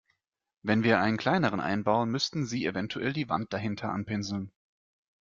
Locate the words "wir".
0.81-0.99